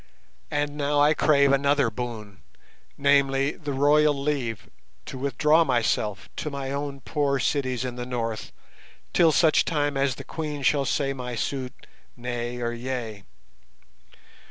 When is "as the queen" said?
9.95-10.63